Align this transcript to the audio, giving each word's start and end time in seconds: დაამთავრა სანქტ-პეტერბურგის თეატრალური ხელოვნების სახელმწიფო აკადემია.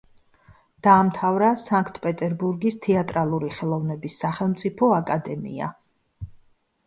დაამთავრა 0.85 1.49
სანქტ-პეტერბურგის 1.63 2.79
თეატრალური 2.87 3.51
ხელოვნების 3.57 4.17
სახელმწიფო 4.23 4.89
აკადემია. 5.01 5.69